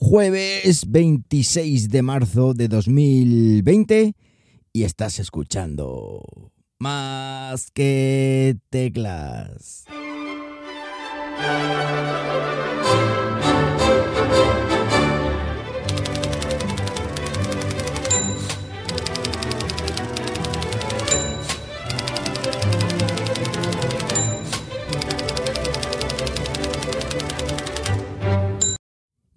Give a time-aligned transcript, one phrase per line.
[0.00, 4.14] jueves 26 de marzo de 2020
[4.72, 9.84] y estás escuchando más que teclas.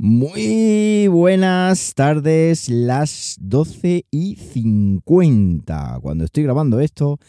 [0.06, 7.20] Muy buenas tardes, las 12 y 50, cuando estoy grabando esto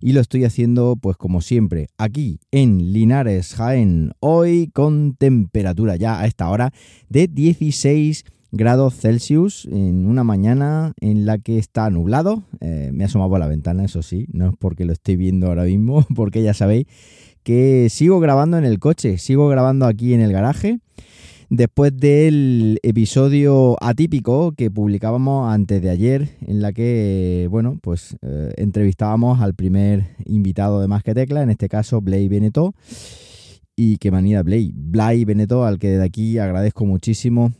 [0.00, 6.20] y lo estoy haciendo pues como siempre, aquí en Linares, Jaén, hoy con temperatura ya
[6.20, 6.72] a esta hora
[7.10, 12.44] de 16 grados Celsius en una mañana en la que está nublado.
[12.62, 15.48] Eh, me he asomado por la ventana, eso sí, no es porque lo estoy viendo
[15.48, 16.86] ahora mismo, porque ya sabéis
[17.42, 20.80] que sigo grabando en el coche, sigo grabando aquí en el garaje
[21.52, 28.54] después del episodio atípico que publicábamos antes de ayer, en la que, bueno, pues eh,
[28.56, 32.74] entrevistábamos al primer invitado de Más que Tecla, en este caso Blay Beneto.
[33.76, 37.52] Y qué manía Blay, Blay Beneto, al que de aquí agradezco muchísimo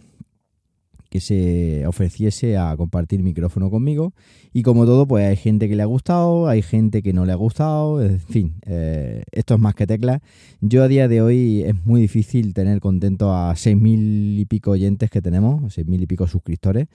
[1.13, 4.15] que se ofreciese a compartir micrófono conmigo.
[4.55, 7.33] Y como todo, pues hay gente que le ha gustado, hay gente que no le
[7.33, 10.23] ha gustado, en fin, eh, esto es más que tecla.
[10.63, 14.71] Yo a día de hoy es muy difícil tener contento a seis mil y pico
[14.71, 16.89] oyentes que tenemos, seis mil y pico suscriptores.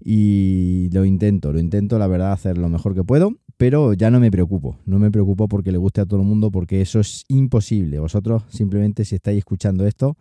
[0.00, 4.20] Y lo intento, lo intento, la verdad, hacer lo mejor que puedo, pero ya no
[4.20, 7.24] me preocupo, no me preocupo porque le guste a todo el mundo, porque eso es
[7.26, 7.98] imposible.
[7.98, 10.16] Vosotros simplemente si estáis escuchando esto,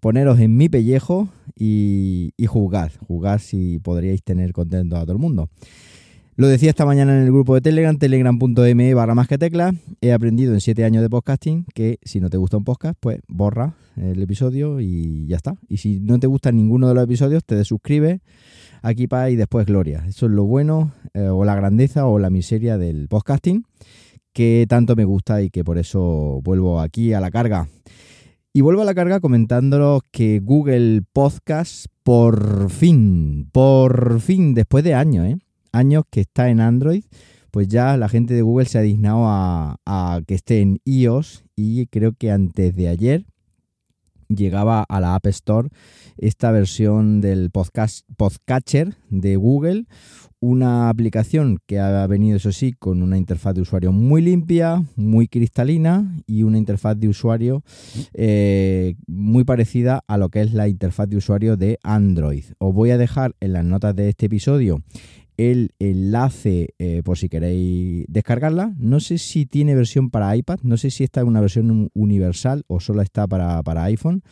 [0.00, 5.18] poneros en mi pellejo y, y juzgar, juzgar si podríais tener contento a todo el
[5.18, 5.48] mundo.
[6.38, 9.74] Lo decía esta mañana en el grupo de Telegram, telegram.me barra más que tecla.
[10.02, 13.20] He aprendido en siete años de podcasting que si no te gusta un podcast, pues
[13.26, 15.54] borra el episodio y ya está.
[15.66, 18.20] Y si no te gusta ninguno de los episodios, te desuscribes,
[18.82, 20.04] aquí para y después gloria.
[20.06, 23.64] Eso es lo bueno eh, o la grandeza o la miseria del podcasting
[24.34, 27.66] que tanto me gusta y que por eso vuelvo aquí a la carga.
[28.56, 34.94] Y vuelvo a la carga comentándolos que Google Podcast por fin, por fin, después de
[34.94, 35.36] años, ¿eh?
[35.72, 37.04] años que está en Android,
[37.50, 41.84] pues ya la gente de Google se ha dignado a, que esté en iOS y
[41.88, 43.26] creo que antes de ayer
[44.28, 45.68] llegaba a la App Store
[46.18, 49.84] esta versión del podcast, Podcatcher de Google,
[50.40, 55.28] una aplicación que ha venido, eso sí, con una interfaz de usuario muy limpia, muy
[55.28, 57.62] cristalina y una interfaz de usuario
[58.14, 62.44] eh, muy parecida a lo que es la interfaz de usuario de Android.
[62.58, 64.82] Os voy a dejar en las notas de este episodio
[65.36, 68.74] el enlace eh, por si queréis descargarla.
[68.78, 72.64] No sé si tiene versión para iPad, no sé si esta es una versión universal
[72.66, 74.22] o solo está para, para iPhone,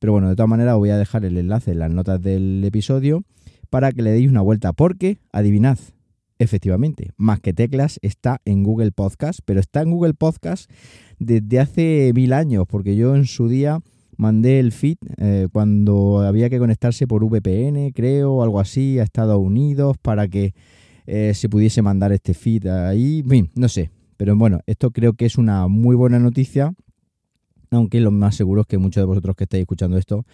[0.00, 2.62] pero bueno, de todas maneras os voy a dejar el enlace en las notas del
[2.64, 3.24] episodio
[3.70, 5.78] para que le deis una vuelta, porque adivinad,
[6.38, 10.70] efectivamente, más que teclas está en Google Podcast, pero está en Google Podcast
[11.18, 13.80] desde hace mil años, porque yo en su día
[14.16, 19.02] mandé el feed eh, cuando había que conectarse por VPN, creo, o algo así, a
[19.02, 20.54] Estados Unidos, para que
[21.06, 23.24] eh, se pudiese mandar este feed ahí.
[23.28, 23.90] En no sé.
[24.16, 26.74] Pero bueno, esto creo que es una muy buena noticia.
[27.70, 30.24] Aunque lo más seguro es que muchos de vosotros que estáis escuchando esto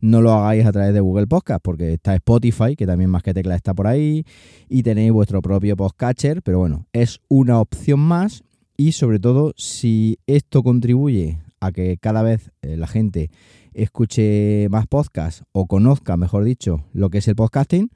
[0.00, 3.32] no lo hagáis a través de Google Podcast, porque está Spotify, que también más que
[3.32, 4.24] tecla está por ahí,
[4.68, 8.42] y tenéis vuestro propio podcatcher, pero bueno, es una opción más
[8.76, 13.30] y sobre todo si esto contribuye a que cada vez eh, la gente
[13.74, 17.90] escuche más podcasts o conozca, mejor dicho, lo que es el podcasting,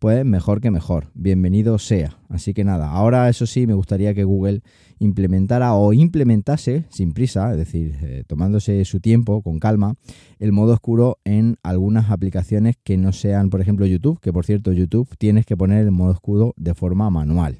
[0.00, 1.10] pues mejor que mejor.
[1.12, 2.16] Bienvenido sea.
[2.30, 4.62] Así que nada, ahora eso sí, me gustaría que Google
[4.98, 9.96] implementara o implementase sin prisa, es decir, eh, tomándose su tiempo, con calma,
[10.38, 14.72] el modo oscuro en algunas aplicaciones que no sean, por ejemplo, YouTube, que por cierto,
[14.72, 17.58] YouTube tienes que poner el modo oscuro de forma manual.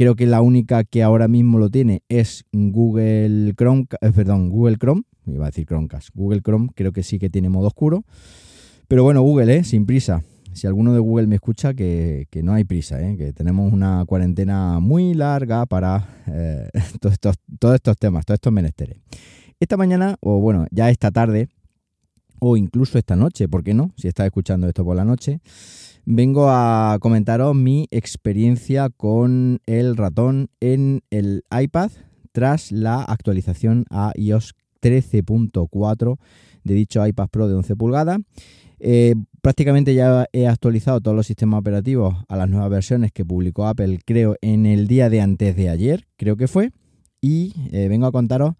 [0.00, 4.78] Creo que la única que ahora mismo lo tiene es Google Chrome, eh, perdón, Google
[4.78, 6.08] Chrome, iba a decir Chromecast.
[6.14, 8.04] Google Chrome creo que sí que tiene modo oscuro.
[8.88, 9.62] Pero bueno, Google, ¿eh?
[9.62, 10.24] sin prisa.
[10.54, 13.18] Si alguno de Google me escucha, que, no hay prisa, ¿eh?
[13.18, 18.54] que tenemos una cuarentena muy larga para eh, todos, estos, todos estos temas, todos estos
[18.54, 18.96] menesteres.
[19.60, 21.50] Esta mañana, o bueno, ya esta tarde,
[22.38, 23.92] o incluso esta noche, ¿por qué no?
[23.98, 25.42] Si estás escuchando esto por la noche,
[26.04, 31.90] vengo a comentaros mi experiencia con el ratón en el iPad
[32.32, 36.18] tras la actualización a iOS 13.4
[36.64, 38.18] de dicho iPad Pro de 11 pulgadas.
[38.78, 43.66] Eh, prácticamente ya he actualizado todos los sistemas operativos a las nuevas versiones que publicó
[43.66, 46.72] Apple, creo, en el día de antes de ayer, creo que fue.
[47.20, 48.54] Y eh, vengo a contaros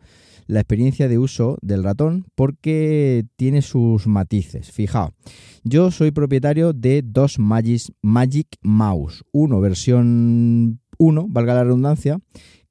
[0.50, 4.72] la experiencia de uso del ratón porque tiene sus matices.
[4.72, 5.12] Fijaos,
[5.62, 12.18] yo soy propietario de dos Magic, Mouse, uno versión 1, valga la redundancia,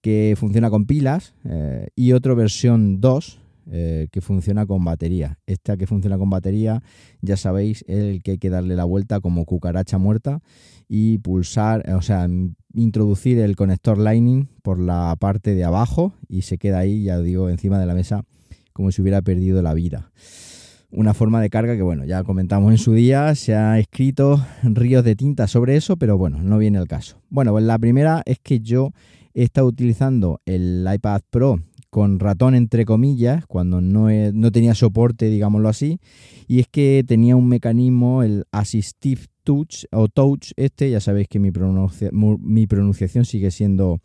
[0.02, 3.40] que funciona con pilas, eh, y otro versión 2,
[3.72, 5.38] eh, que funciona con batería.
[5.46, 6.82] Esta que funciona con batería,
[7.22, 10.42] ya sabéis, el que hay que darle la vuelta como cucaracha muerta
[10.88, 12.28] y pulsar, o sea,
[12.74, 17.50] introducir el conector Lightning por la parte de abajo y se queda ahí, ya digo,
[17.50, 18.24] encima de la mesa
[18.74, 20.12] como si hubiera perdido la vida.
[20.92, 25.04] Una forma de carga que, bueno, ya comentamos en su día, se ha escrito ríos
[25.04, 27.22] de tinta sobre eso, pero bueno, no viene el caso.
[27.30, 28.94] Bueno, pues la primera es que yo
[29.36, 31.60] he estado utilizando el iPad Pro
[31.90, 36.00] con ratón entre comillas, cuando no, no tenía soporte, digámoslo así,
[36.48, 41.40] y es que tenía un mecanismo, el Assistive Touch o Touch este, ya sabéis que
[41.40, 41.52] mi,
[42.40, 44.00] mi pronunciación sigue siendo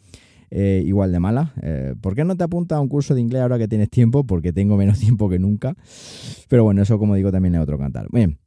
[0.51, 1.53] eh, igual de mala.
[1.63, 4.25] Eh, ¿Por qué no te apuntas a un curso de inglés ahora que tienes tiempo?
[4.25, 5.75] Porque tengo menos tiempo que nunca.
[6.49, 8.07] Pero bueno, eso como digo también es otro cantar.
[8.13, 8.39] Bien,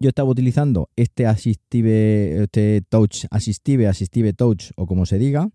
[0.00, 5.48] yo estaba utilizando este Assistive, este Touch, Assistive, Assistive Touch o como se diga,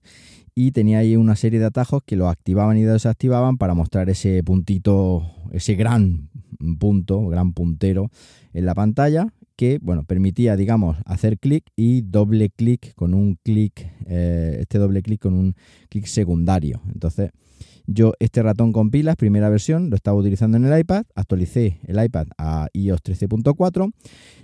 [0.56, 4.44] y tenía ahí una serie de atajos que lo activaban y desactivaban para mostrar ese
[4.44, 6.30] puntito, ese gran
[6.80, 8.12] punto, gran puntero
[8.54, 13.92] en la pantalla que bueno, permitía, digamos, hacer clic y doble clic con un clic,
[14.08, 15.54] eh, este doble clic con un
[15.90, 16.82] clic secundario.
[16.94, 17.32] Entonces,
[17.88, 22.04] yo este ratón con pilas, primera versión, lo estaba utilizando en el iPad, actualicé el
[22.04, 23.92] iPad a iOS 13.4,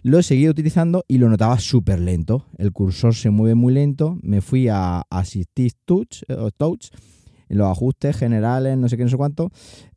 [0.04, 2.46] lo he seguido utilizando y lo notaba súper lento.
[2.58, 6.88] El cursor se mueve muy lento, me fui a Assistive Touch, eh, touch
[7.50, 9.52] en los ajustes generales, no sé qué, no sé cuánto,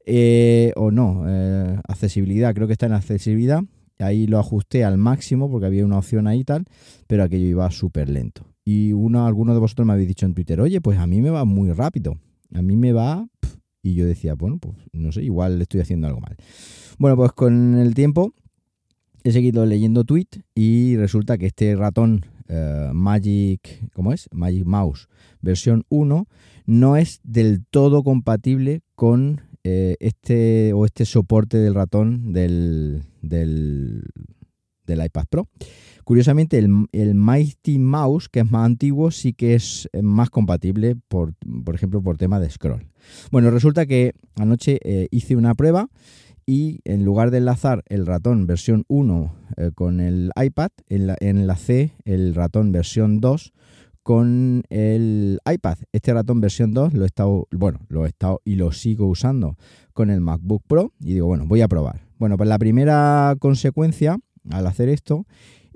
[0.04, 3.62] eh, o no, eh, accesibilidad, creo que está en accesibilidad,
[3.98, 6.64] ahí lo ajusté al máximo porque había una opción ahí y tal,
[7.06, 8.46] pero aquello iba súper lento.
[8.64, 11.30] Y uno, alguno de vosotros me habéis dicho en Twitter, oye, pues a mí me
[11.30, 12.18] va muy rápido
[12.54, 13.28] a mí me va...
[13.80, 16.36] Y yo decía, bueno, pues no sé, igual estoy haciendo algo mal.
[16.98, 18.34] Bueno, pues con el tiempo
[19.22, 24.28] he seguido leyendo tweet y resulta que este ratón eh, Magic, ¿cómo es?
[24.32, 25.08] Magic Mouse
[25.40, 26.26] versión 1
[26.66, 34.04] no es del todo compatible con eh, este o este soporte del ratón del, del,
[34.86, 35.48] del iPad Pro.
[36.08, 41.34] Curiosamente, el, Mighty Mouse, que es más antiguo, sí que es eh, más compatible, por,
[41.66, 42.86] por ejemplo, por tema de scroll.
[43.30, 45.90] Bueno, resulta que anoche eh, hice una prueba
[46.46, 52.34] y en lugar de enlazar el ratón versión 1 eh, con el iPad, enlacé el
[52.34, 53.52] ratón versión 2
[54.02, 55.76] con el iPad.
[55.92, 59.58] Este ratón versión 2 lo he estado, bueno, lo he estado y lo sigo usando
[59.92, 62.00] con el MacBook Pro y digo, bueno, voy a probar.
[62.16, 64.16] Bueno, pues la primera consecuencia
[64.50, 65.26] al hacer esto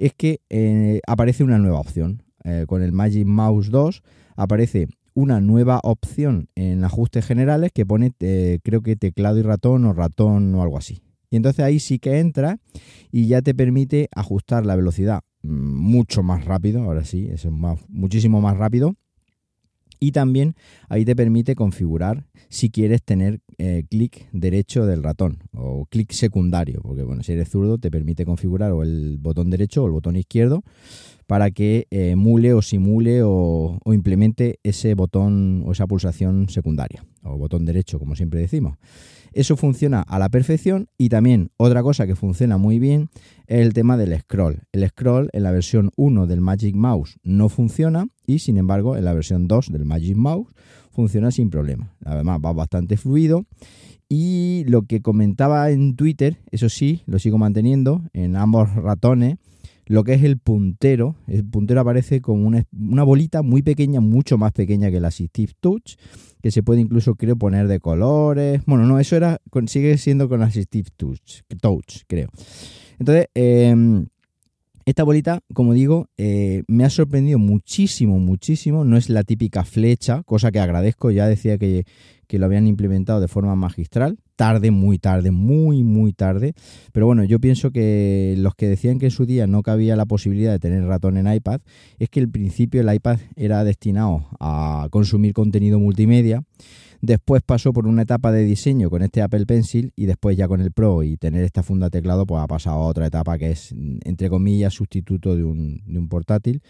[0.03, 2.23] es que eh, aparece una nueva opción.
[2.45, 4.03] Eh, con el Magic Mouse 2
[4.35, 9.85] aparece una nueva opción en ajustes generales que pone eh, creo que teclado y ratón
[9.85, 11.03] o ratón o algo así.
[11.31, 12.59] Y entonces ahí sí que entra
[13.13, 17.47] y ya te permite ajustar la velocidad mm, mucho más rápido, ahora sí, es
[17.89, 18.97] muchísimo más rápido
[20.03, 20.57] y también
[20.89, 26.81] ahí te permite configurar si quieres tener eh, clic derecho del ratón o clic secundario,
[26.83, 30.17] porque bueno, si eres zurdo te permite configurar o el botón derecho o el botón
[30.17, 30.65] izquierdo
[31.29, 37.37] para que emule eh, o simule o, implemente ese botón o esa pulsación secundaria o
[37.37, 38.79] botón derecho, como siempre decimos.
[39.33, 43.09] Eso funciona a la perfección y también otra cosa que funciona muy bien
[43.47, 44.63] es el tema del scroll.
[44.73, 49.05] El scroll en la versión 1 del Magic Mouse no funciona y sin embargo en
[49.05, 50.53] la versión 2 del Magic Mouse
[50.91, 51.95] funciona sin problema.
[52.05, 53.47] Además va bastante fluido
[54.09, 59.39] y lo que comentaba en Twitter, eso sí, lo sigo manteniendo en ambos ratones
[59.93, 61.17] lo que es el puntero.
[61.27, 65.97] El puntero aparece como una, bolita muy pequeña, mucho más pequeña que el Assistive Touch,
[66.43, 68.63] que se puede incluso, creo, poner de colores.
[68.65, 72.31] Bueno, no, eso era, sigue siendo con Assistive Touch, touch creo.
[72.99, 74.07] Entonces, em,
[74.85, 78.85] esta bolita, como digo, eh, me ha sorprendido muchísimo, muchísimo.
[78.85, 81.11] No es la típica flecha, cosa que agradezco.
[81.11, 81.85] Ya decía que,
[82.27, 84.19] que lo habían implementado de forma magistral.
[84.37, 86.55] Tarde, muy tarde, muy, muy tarde.
[86.93, 90.07] Pero bueno, yo pienso que los que decían que en su día no cabía la
[90.07, 91.61] posibilidad de tener ratón en iPad,
[91.99, 96.43] es que al principio el iPad era destinado a consumir contenido multimedia.
[97.03, 100.61] Después pasó por una etapa de diseño con este Apple Pencil y después ya con
[100.61, 103.75] el Pro y tener esta funda teclado, pues ha pasado a otra etapa que es,
[104.05, 106.63] entre comillas, sustituto de un, de un portátil.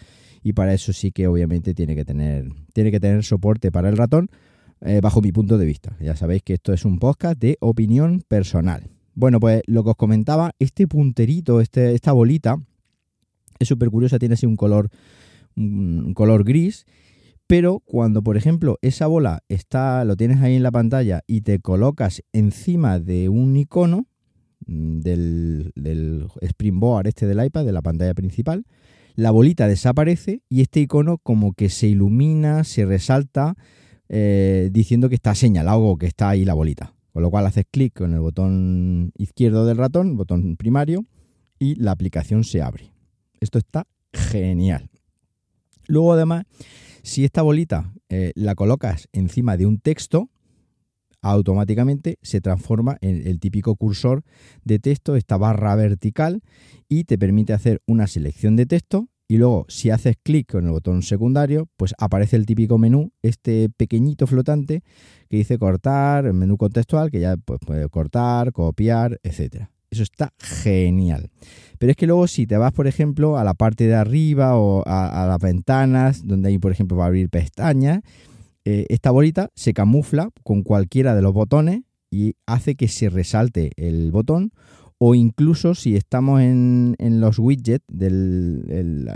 [0.42, 3.98] Y para eso sí que obviamente tiene que tener, tiene que tener soporte para el
[3.98, 4.30] ratón,
[4.80, 5.94] eh, bajo mi punto de vista.
[6.00, 8.88] Ya sabéis que esto es un podcast de opinión personal.
[9.14, 12.56] Bueno, pues lo que os comentaba, este punterito, este, esta bolita,
[13.58, 14.88] es súper curiosa, tiene así un color,
[15.56, 16.86] un color gris,
[17.46, 21.58] Pero cuando, por ejemplo, esa bola está, lo tienes ahí en la pantalla y te
[21.60, 24.06] colocas encima de un icono
[24.66, 28.64] mm, del, Springboard este del iPad, de la pantalla principal,
[29.14, 33.54] la bolita desaparece y este icono como que se ilumina, se resalta,
[34.08, 36.94] eh, diciendo que está señalado o que está ahí la bolita.
[37.12, 41.04] Con lo cual haces clic con el botón izquierdo del ratón, botón primario,
[41.58, 42.92] y la aplicación se abre.
[43.38, 44.88] Esto está genial.
[45.86, 46.44] Luego además,
[47.02, 50.30] si esta bolita eh, la colocas encima de un texto,
[51.22, 54.24] automáticamente se transforma en el típico cursor
[54.64, 56.42] de texto, esta barra vertical,
[56.88, 59.08] y te permite hacer una selección de texto.
[59.28, 63.70] Y luego, si haces clic con el botón secundario, pues aparece el típico menú, este
[63.70, 64.82] pequeñito flotante
[65.30, 69.70] que dice cortar, el menú contextual, que ya pues, puede cortar, copiar, etcétera.
[69.92, 71.28] Eso está genial.
[71.78, 74.82] Pero es que luego si te vas, por ejemplo, a la parte de arriba o
[74.86, 78.00] a, las ventanas, donde hay, por ejemplo, para abrir pestañas,
[78.64, 83.72] eh, esta bolita se camufla con cualquiera de los botones y hace que se resalte
[83.76, 84.52] el botón
[85.04, 88.08] o incluso si estamos en, los widgets de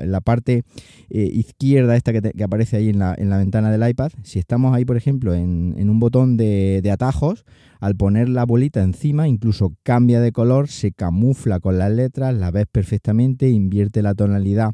[0.04, 0.64] la parte
[1.10, 4.96] eh, izquierda esta que, aparece ahí en la, ventana del iPad, si estamos ahí por
[4.96, 7.44] ejemplo en, un botón de, atajos,
[7.78, 12.50] al poner la bolita encima incluso cambia de color, se camufla con las letras, la
[12.50, 14.72] ves perfectamente, invierte la tonalidad,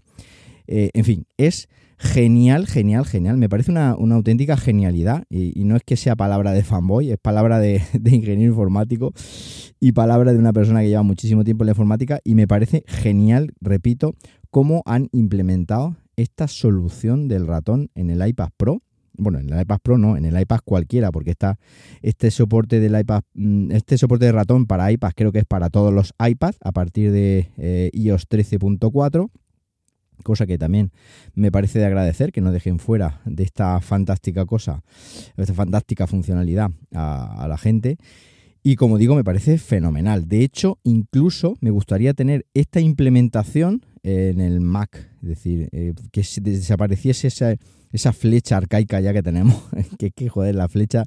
[0.67, 1.69] eh, en fin, es
[2.03, 3.37] genial, genial, genial.
[3.37, 5.25] Me parece una, auténtica genialidad.
[5.31, 9.13] Y, no es que sea palabra de fanboy, es palabra de, ingeniero informático
[9.81, 12.21] y palabra de una persona que lleva muchísimo tiempo en la informática.
[12.25, 14.15] Y me parece genial, repito,
[14.51, 18.83] cómo han implementado esta solución del ratón en el iPad Pro.
[19.15, 21.59] Bueno, en el iPad Pro no, en el iPad cualquiera, porque está
[22.01, 25.69] este soporte del iPad, mm, este soporte de ratón para iPad creo que es para
[25.69, 29.31] todos los iPads a partir de eh, iOS 13.4
[30.23, 30.91] cosa que también
[31.35, 34.83] me parece de agradecer que no dejen fuera de esta fantástica cosa,
[35.37, 37.99] esta fantástica funcionalidad a, la gente.
[38.63, 40.29] Y como digo, me parece fenomenal.
[40.29, 46.25] De hecho, incluso me gustaría tener esta implementación en el Mac, es decir, eh, que
[46.41, 47.57] desapareciese esa,
[47.93, 49.63] esa flecha arcaica ya que tenemos,
[49.99, 51.05] que, que joder, la flecha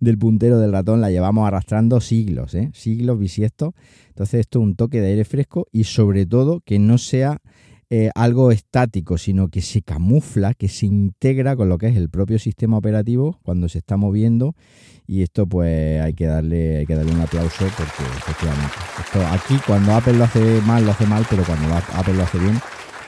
[0.00, 2.70] del puntero del ratón la llevamos arrastrando siglos, ¿eh?
[2.72, 3.74] siglos bisiestos.
[4.08, 7.40] Entonces esto es un toque de aire fresco y sobre todo que no sea
[7.90, 12.10] eh, algo estático, sino que se camufla, que se integra con lo que es el
[12.10, 14.54] propio sistema operativo cuando se está moviendo.
[15.06, 19.54] Y esto pues hay que darle, hay que darle un aplauso porque efectivamente, esto aquí
[19.66, 22.58] cuando Apple lo hace mal, lo hace mal, pero cuando Apple lo hace bien,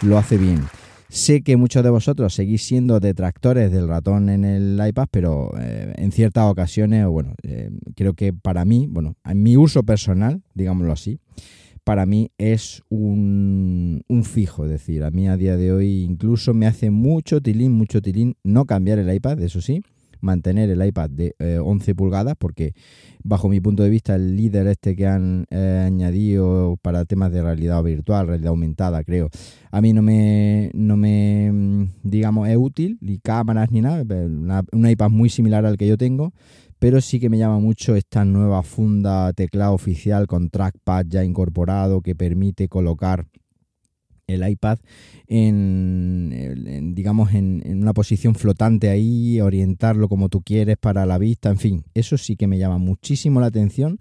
[0.01, 0.63] lo hace bien.
[1.11, 5.93] Sé que muchos de vosotros seguís siendo detractores del ratón en el iPad, pero eh,
[5.97, 10.93] en ciertas ocasiones, bueno, eh, creo que para mí, bueno, en mi uso personal, digámoslo
[10.93, 11.19] así,
[11.85, 14.65] para mí es un, fijo.
[14.65, 18.37] Es decir, a mí a día de hoy incluso me hace mucho tilín, mucho tilín
[18.45, 19.83] no cambiar el iPad, eso sí,
[20.21, 22.75] mantener el iPad de 11 eh, pulgadas, porque
[23.23, 27.43] bajo mi punto de vista el líder este que han eh, añadido para temas de
[27.43, 29.31] realidad virtual, realidad aumentada, creo,
[29.71, 34.05] a mí no me, no me digamos, es útil, ni cámaras ni nada,
[34.73, 36.33] un iPad muy similar al que yo tengo,
[36.81, 42.01] pero sí que me llama mucho esta nueva funda teclado oficial con trackpad ya incorporado
[42.01, 43.27] que permite colocar
[44.27, 44.79] el iPad
[45.27, 51.51] en, digamos en, en, una posición flotante ahí, orientarlo como tú quieres para la vista,
[51.51, 54.01] en fin, eso sí que me llama muchísimo la atención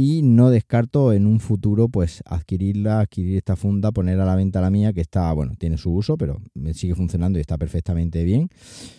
[0.00, 4.62] y no descarto en un futuro pues adquirirla, adquirir esta funda, poner a la venta
[4.62, 8.24] la mía que está, bueno, tiene su uso, pero me sigue funcionando y está perfectamente
[8.24, 8.48] bien,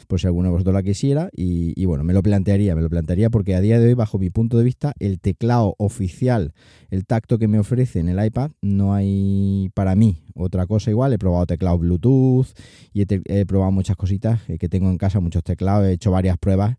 [0.08, 3.31] por si alguno de vosotros la quisiera y, bueno, me lo plantearía, me lo plantearía
[3.31, 6.53] porque a día de hoy, bajo mi punto de vista, el teclado oficial,
[6.91, 11.13] el tacto que me ofrece en el iPad, no hay para mí otra cosa igual,
[11.13, 12.50] he probado teclado Bluetooth
[12.93, 16.38] y he, he probado muchas cositas que tengo en casa, muchos teclados, he hecho varias
[16.38, 16.77] pruebas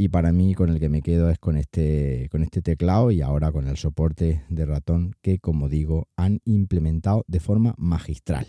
[0.00, 3.20] y para mí con el que me quedo es con este, con este teclado y
[3.20, 8.46] ahora con el soporte de ratón que como digo han implementado de forma magistral.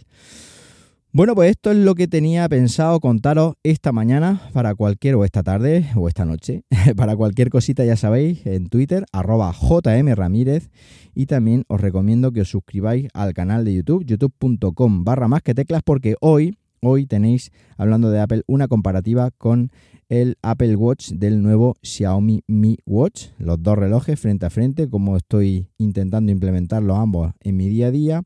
[1.11, 5.43] Bueno, pues esto es lo que tenía pensado contaros esta mañana para cualquier, o esta
[5.43, 6.63] tarde, o esta noche,
[6.95, 10.69] para cualquier cosita ya sabéis, en Twitter, arroba jmramírez,
[11.13, 15.53] y también os recomiendo que os suscribáis al canal de YouTube, youtube.com barra más que
[15.53, 19.71] teclas, porque hoy, hoy tenéis, hablando de Apple, una comparativa con
[20.09, 25.15] el Apple Watch del nuevo Xiaomi Mi Watch, los dos relojes frente a frente, como
[25.15, 28.23] estoy intentando implementarlos ambos en mi día a día.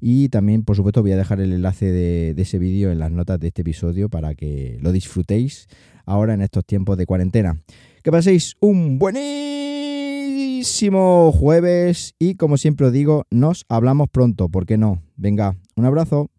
[0.00, 3.38] Y también, por supuesto, voy a dejar el enlace de, ese vídeo en las notas
[3.40, 5.66] de este episodio para que lo disfrutéis
[6.06, 7.60] ahora en estos tiempos de cuarentena.
[8.02, 9.20] Que paséis un buenísimo
[11.32, 15.02] jueves y como siempre os digo, nos hablamos pronto, ¿por qué no?
[15.16, 16.30] Venga, un abrazo.